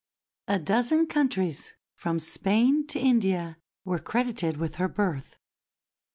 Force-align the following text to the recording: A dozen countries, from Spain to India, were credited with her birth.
A 0.47 0.57
dozen 0.57 1.05
countries, 1.05 1.75
from 1.93 2.17
Spain 2.17 2.87
to 2.87 2.97
India, 2.97 3.59
were 3.85 3.99
credited 3.99 4.57
with 4.57 4.77
her 4.77 4.87
birth. 4.87 5.37